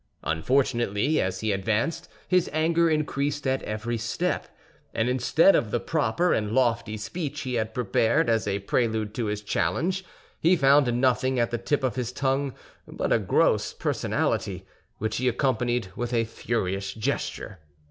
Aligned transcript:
Unfortunately, 0.23 1.21
as 1.21 1.41
he 1.41 1.51
advanced, 1.51 2.09
his 2.27 2.49
anger 2.53 2.89
increased 2.89 3.45
at 3.45 3.61
every 3.61 3.99
step; 3.99 4.47
and 4.95 5.07
instead 5.07 5.55
of 5.55 5.69
the 5.69 5.79
proper 5.79 6.33
and 6.33 6.53
lofty 6.53 6.97
speech 6.97 7.41
he 7.41 7.53
had 7.53 7.75
prepared 7.75 8.27
as 8.27 8.47
a 8.47 8.57
prelude 8.61 9.13
to 9.13 9.25
his 9.27 9.41
challenge, 9.43 10.03
he 10.39 10.55
found 10.55 10.91
nothing 10.99 11.37
at 11.39 11.51
the 11.51 11.59
tip 11.59 11.83
of 11.83 11.97
his 11.97 12.11
tongue 12.11 12.55
but 12.87 13.13
a 13.13 13.19
gross 13.19 13.73
personality, 13.75 14.65
which 14.97 15.17
he 15.17 15.27
accompanied 15.27 15.89
with 15.95 16.15
a 16.15 16.25
furious 16.25 16.95
gesture. 16.95 17.59